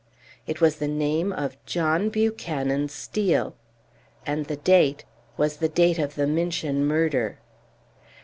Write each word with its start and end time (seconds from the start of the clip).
It 0.47 0.59
was 0.59 0.77
the 0.77 0.87
name 0.87 1.31
of 1.31 1.63
John 1.67 2.09
Buchanan 2.09 2.89
Steel. 2.89 3.53
And 4.25 4.47
the 4.47 4.55
date 4.55 5.05
was 5.37 5.57
the 5.57 5.69
date 5.69 5.99
of 5.99 6.15
the 6.15 6.25
Minchin 6.25 6.83
murder. 6.87 7.37